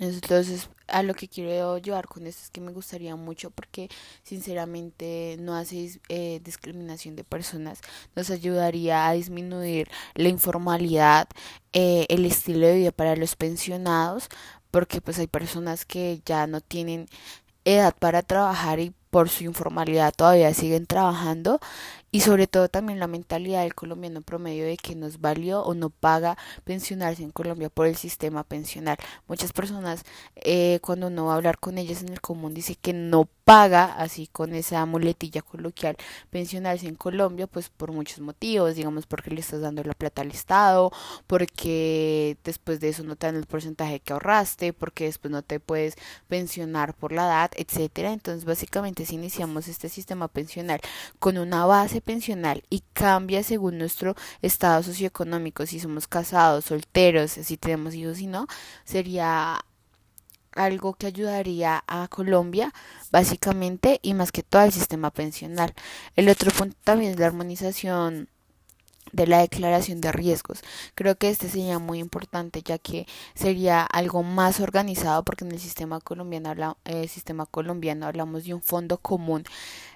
Entonces, 0.00 0.70
a 0.88 1.02
lo 1.02 1.12
que 1.14 1.28
quiero 1.28 1.76
llevar 1.76 2.06
con 2.06 2.26
esto 2.26 2.42
es 2.42 2.50
que 2.50 2.62
me 2.62 2.72
gustaría 2.72 3.16
mucho 3.16 3.50
porque 3.50 3.90
sinceramente 4.22 5.36
no 5.38 5.54
hace 5.54 6.00
eh, 6.08 6.40
discriminación 6.42 7.16
de 7.16 7.24
personas, 7.24 7.80
nos 8.16 8.30
ayudaría 8.30 9.06
a 9.06 9.12
disminuir 9.12 9.88
la 10.14 10.28
informalidad, 10.30 11.28
eh, 11.74 12.06
el 12.08 12.24
estilo 12.24 12.66
de 12.66 12.76
vida 12.76 12.92
para 12.92 13.14
los 13.14 13.36
pensionados, 13.36 14.28
porque 14.70 15.02
pues 15.02 15.18
hay 15.18 15.26
personas 15.26 15.84
que 15.84 16.22
ya 16.24 16.46
no 16.46 16.62
tienen 16.62 17.06
edad 17.66 17.94
para 17.98 18.22
trabajar 18.22 18.80
y 18.80 18.94
por 19.10 19.28
su 19.28 19.44
informalidad 19.44 20.14
todavía 20.16 20.54
siguen 20.54 20.86
trabajando 20.86 21.60
y 22.12 22.20
sobre 22.20 22.46
todo 22.46 22.68
también 22.68 22.98
la 22.98 23.06
mentalidad 23.06 23.62
del 23.62 23.74
colombiano 23.74 24.20
promedio 24.20 24.64
de 24.64 24.76
que 24.76 24.94
nos 24.94 25.20
valió 25.20 25.62
o 25.62 25.74
no 25.74 25.90
paga 25.90 26.36
pensionarse 26.64 27.22
en 27.22 27.30
Colombia 27.30 27.68
por 27.68 27.86
el 27.86 27.96
sistema 27.96 28.44
pensional. 28.44 28.96
Muchas 29.28 29.52
personas 29.52 30.02
eh, 30.36 30.80
cuando 30.82 31.06
uno 31.06 31.26
va 31.26 31.34
a 31.34 31.36
hablar 31.36 31.58
con 31.58 31.78
ellas 31.78 32.02
en 32.02 32.10
el 32.10 32.20
común 32.20 32.54
dice 32.54 32.74
que 32.74 32.92
no 32.92 33.28
paga 33.44 33.84
así 33.96 34.28
con 34.28 34.54
esa 34.54 34.86
muletilla 34.86 35.42
coloquial 35.42 35.96
pensionarse 36.30 36.86
en 36.86 36.94
Colombia 36.94 37.46
pues 37.46 37.68
por 37.68 37.92
muchos 37.92 38.20
motivos, 38.20 38.76
digamos 38.76 39.06
porque 39.06 39.30
le 39.30 39.40
estás 39.40 39.60
dando 39.60 39.82
la 39.82 39.94
plata 39.94 40.22
al 40.22 40.30
Estado, 40.30 40.92
porque 41.26 42.36
después 42.44 42.80
de 42.80 42.90
eso 42.90 43.02
no 43.02 43.16
te 43.16 43.26
dan 43.26 43.36
el 43.36 43.46
porcentaje 43.46 44.00
que 44.00 44.12
ahorraste, 44.12 44.72
porque 44.72 45.04
después 45.04 45.32
no 45.32 45.42
te 45.42 45.60
puedes 45.60 45.96
pensionar 46.28 46.94
por 46.94 47.12
la 47.12 47.26
edad, 47.26 47.50
etcétera. 47.56 48.12
Entonces 48.12 48.44
básicamente 48.44 49.06
si 49.06 49.16
iniciamos 49.16 49.68
este 49.68 49.88
sistema 49.88 50.28
pensional 50.28 50.80
con 51.18 51.38
una 51.38 51.66
base 51.66 51.99
pensional 52.00 52.62
y 52.70 52.82
cambia 52.92 53.42
según 53.42 53.78
nuestro 53.78 54.14
estado 54.42 54.82
socioeconómico, 54.82 55.66
si 55.66 55.80
somos 55.80 56.08
casados, 56.08 56.66
solteros, 56.66 57.32
si 57.32 57.56
tenemos 57.56 57.94
hijos 57.94 58.20
y 58.20 58.26
no, 58.26 58.46
sería 58.84 59.64
algo 60.52 60.94
que 60.94 61.06
ayudaría 61.06 61.84
a 61.86 62.08
Colombia 62.08 62.72
básicamente 63.10 64.00
y 64.02 64.14
más 64.14 64.32
que 64.32 64.42
todo 64.42 64.62
al 64.62 64.72
sistema 64.72 65.10
pensional. 65.10 65.74
El 66.16 66.28
otro 66.28 66.50
punto 66.50 66.76
también 66.84 67.12
es 67.12 67.18
la 67.18 67.26
armonización 67.26 68.28
de 69.12 69.26
la 69.26 69.40
declaración 69.40 70.00
de 70.00 70.12
riesgos. 70.12 70.60
Creo 70.94 71.16
que 71.16 71.30
este 71.30 71.48
sería 71.48 71.78
muy 71.78 71.98
importante 71.98 72.62
ya 72.62 72.78
que 72.78 73.06
sería 73.34 73.82
algo 73.82 74.22
más 74.22 74.60
organizado 74.60 75.24
porque 75.24 75.44
en 75.44 75.52
el 75.52 75.60
sistema 75.60 76.00
colombiano, 76.00 76.76
eh, 76.84 77.08
sistema 77.08 77.46
colombiano 77.46 78.06
hablamos 78.06 78.44
de 78.44 78.54
un 78.54 78.62
fondo 78.62 78.98
común 78.98 79.44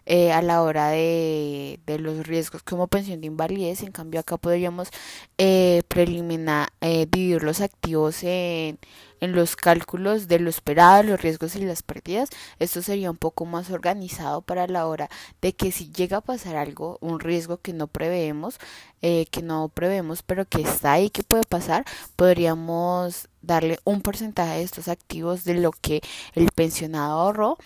eh, 0.06 0.33
a 0.33 0.42
la 0.42 0.62
hora 0.62 0.88
de, 0.88 1.80
de, 1.87 1.99
los 1.99 2.26
riesgos 2.26 2.62
como 2.62 2.88
pensión 2.88 3.21
de 3.21 3.26
invalidez. 3.28 3.83
En 3.83 3.92
cambio 3.92 4.21
acá 4.21 4.37
podríamos 4.37 4.90
eh, 5.38 5.83
preliminar, 5.88 6.68
eh, 6.80 7.06
dividir 7.11 7.42
los 7.42 7.61
activos 7.61 8.23
en, 8.23 8.78
en 9.24 9.32
los 9.32 9.56
cálculos 9.56 10.28
de 10.28 10.38
lo 10.38 10.50
esperado, 10.50 11.02
los 11.02 11.20
riesgos 11.20 11.56
y 11.56 11.64
las 11.64 11.82
pérdidas. 11.82 12.28
Esto 12.58 12.82
sería 12.82 13.10
un 13.10 13.16
poco 13.16 13.44
más 13.44 13.70
organizado 13.70 14.42
para 14.42 14.66
la 14.66 14.86
hora 14.86 15.10
de 15.40 15.54
que 15.54 15.72
si 15.72 15.90
llega 15.90 16.18
a 16.18 16.20
pasar 16.20 16.56
algo, 16.56 16.98
un 17.00 17.20
riesgo 17.20 17.58
que 17.58 17.72
no 17.72 17.86
preveemos, 17.88 18.58
eh, 19.02 19.26
que 19.30 19.42
no 19.42 19.68
prevemos, 19.68 20.22
pero 20.22 20.46
que 20.46 20.62
está 20.62 20.92
ahí, 20.92 21.10
que 21.10 21.22
puede 21.22 21.44
pasar, 21.44 21.84
podríamos 22.16 23.28
darle 23.42 23.78
un 23.84 24.00
porcentaje 24.00 24.58
de 24.58 24.62
estos 24.62 24.88
activos 24.88 25.44
de 25.44 25.54
lo 25.54 25.72
que 25.72 26.00
el 26.34 26.48
pensionado 26.54 27.20
ahorró 27.20 27.58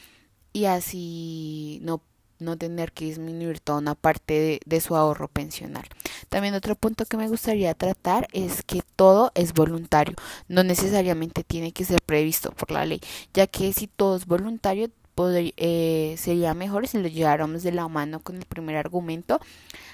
y 0.52 0.64
así 0.64 1.80
no 1.82 2.00
no 2.40 2.56
tener 2.56 2.92
que 2.92 3.06
disminuir 3.06 3.60
toda 3.60 3.78
una 3.78 3.94
parte 3.94 4.60
de, 4.64 4.80
su 4.80 4.96
ahorro 4.96 5.28
pensional. 5.28 5.84
También 6.28 6.54
otro 6.54 6.74
punto 6.74 7.04
que 7.04 7.16
me 7.16 7.28
gustaría 7.28 7.74
tratar 7.74 8.28
es 8.32 8.62
que 8.62 8.82
todo 8.96 9.32
es 9.34 9.52
voluntario, 9.54 10.14
no 10.48 10.62
necesariamente 10.62 11.44
tiene 11.44 11.72
que 11.72 11.84
ser 11.84 12.00
previsto 12.02 12.52
por 12.52 12.70
la 12.70 12.86
ley, 12.86 13.00
ya 13.34 13.46
que 13.46 13.72
si 13.72 13.86
todo 13.86 14.16
es 14.16 14.26
voluntario, 14.26 14.90
eh, 15.56 16.14
sería 16.16 16.54
mejor 16.54 16.86
si 16.86 16.98
lo 16.98 17.08
lleváramos 17.08 17.64
de 17.64 17.72
la 17.72 17.88
mano 17.88 18.20
con 18.20 18.36
el 18.36 18.44
primer 18.44 18.76
argumento, 18.76 19.40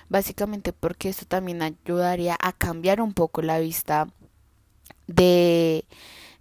básicamente 0.09 0.73
porque 0.73 1.09
esto 1.09 1.25
también 1.25 1.63
ayudaría 1.63 2.37
a 2.41 2.53
cambiar 2.53 3.01
un 3.01 3.15
poco 3.15 3.41
la 3.41 3.59
vista 3.59 4.07
de 5.07 5.85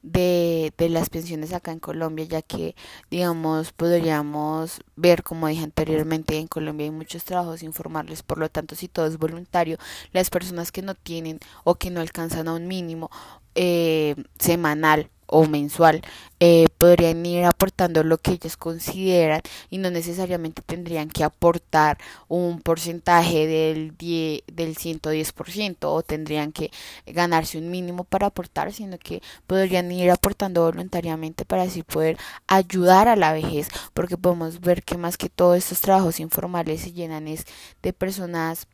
de, 0.03 0.73
de 0.77 0.89
las 0.89 1.09
pensiones 1.09 1.53
acá 1.53 1.71
en 1.71 1.79
Colombia, 1.79 2.25
ya 2.25 2.41
que, 2.41 2.75
digamos, 3.09 3.71
podríamos 3.71 4.81
ver, 4.95 5.23
como 5.23 5.47
dije 5.47 5.63
anteriormente, 5.63 6.37
en 6.37 6.47
Colombia 6.47 6.85
hay 6.85 6.91
muchos 6.91 7.23
trabajos 7.23 7.63
informales, 7.63 8.21
por 8.23 8.37
lo 8.37 8.49
tanto, 8.49 8.75
si 8.75 8.87
todo 8.87 9.07
es 9.07 9.17
voluntario, 9.17 9.77
las 10.11 10.29
personas 10.29 10.71
que 10.71 10.81
no 10.81 10.93
tienen 10.95 11.39
o 11.63 11.75
que 11.75 11.89
no 11.89 12.01
alcanzan 12.01 12.47
a 12.47 12.53
un 12.53 12.67
mínimo 12.67 13.09
eh, 13.55 14.15
semanal 14.39 15.09
o 15.33 15.47
mensual 15.47 16.01
eh, 16.39 16.67
podrían 16.77 17.25
ir 17.25 17.45
aportando 17.45 18.03
lo 18.03 18.17
que 18.19 18.33
ellos 18.33 18.55
consideran 18.55 19.41
y 19.71 19.79
no 19.79 19.89
necesariamente 19.89 20.61
tendrían 20.61 21.09
que 21.09 21.23
aportar 21.23 21.97
un 22.27 22.61
porcentaje 22.61 23.47
del, 23.47 23.97
del 23.97 24.75
110% 24.75 25.77
o 25.81 26.03
tendrían 26.03 26.51
que 26.51 26.69
ganarse 27.07 27.57
un 27.57 27.71
mínimo 27.71 28.03
para 28.03 28.27
aportar, 28.27 28.71
sino 28.73 28.99
que 28.99 29.21
podrían 29.47 29.91
ir 29.91 30.11
aportando 30.11 30.63
voluntariamente 30.63 31.45
para 31.45 31.63
así 31.63 31.81
poder 31.81 32.17
ayudar 32.47 33.07
a 33.07 33.15
la 33.15 33.33
vejez, 33.33 33.69
porque 33.93 34.17
podemos 34.17 34.59
ver 34.61 34.83
que 34.83 34.97
más 34.97 35.17
que 35.17 35.29
todos 35.29 35.57
estos 35.57 35.81
trabajos 35.81 36.19
informales 36.19 36.81
se 36.81 36.91
llenan 36.91 37.27
es 37.27 37.45
de 37.81 37.93
personas 37.93 38.67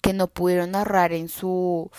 que 0.00 0.14
no 0.14 0.28
pudieron 0.28 0.74
ahorrar 0.74 1.12
en 1.12 1.28
su 1.28 1.90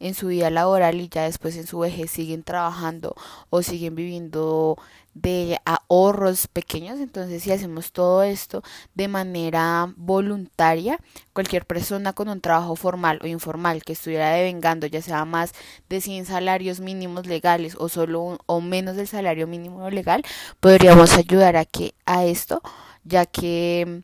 en 0.00 0.14
su 0.14 0.28
vida 0.28 0.50
laboral 0.50 1.00
y 1.00 1.08
ya 1.08 1.24
después 1.24 1.56
en 1.56 1.66
su 1.66 1.78
vejez 1.78 2.10
siguen 2.10 2.42
trabajando 2.42 3.14
o 3.50 3.62
siguen 3.62 3.94
viviendo 3.94 4.76
de 5.14 5.58
ahorros 5.64 6.46
pequeños. 6.46 6.98
Entonces, 7.00 7.42
si 7.42 7.52
hacemos 7.52 7.92
todo 7.92 8.22
esto 8.22 8.62
de 8.94 9.08
manera 9.08 9.92
voluntaria, 9.96 10.98
cualquier 11.32 11.66
persona 11.66 12.12
con 12.12 12.28
un 12.28 12.40
trabajo 12.40 12.76
formal 12.76 13.20
o 13.22 13.26
informal 13.26 13.82
que 13.84 13.92
estuviera 13.92 14.30
devengando, 14.30 14.86
ya 14.86 15.02
sea 15.02 15.24
más 15.24 15.52
de 15.88 16.00
100 16.00 16.26
salarios 16.26 16.80
mínimos 16.80 17.26
legales 17.26 17.76
o 17.78 17.88
solo 17.88 18.38
o 18.46 18.60
menos 18.60 18.96
del 18.96 19.08
salario 19.08 19.46
mínimo 19.46 19.90
legal, 19.90 20.24
podríamos 20.60 21.12
ayudar 21.16 21.56
a 21.56 21.64
que 21.64 21.94
a 22.06 22.24
esto, 22.24 22.62
ya 23.04 23.26
que 23.26 24.02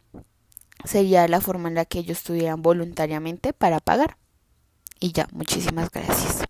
sería 0.84 1.26
la 1.28 1.40
forma 1.40 1.68
en 1.68 1.74
la 1.74 1.84
que 1.84 2.00
ellos 2.00 2.18
estuvieran 2.18 2.62
voluntariamente 2.62 3.52
para 3.52 3.80
pagar. 3.80 4.16
Y 5.00 5.12
ya, 5.12 5.28
muchísimas 5.32 5.90
gracias. 5.90 6.42